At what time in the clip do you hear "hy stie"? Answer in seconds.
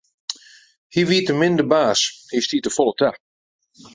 2.31-2.63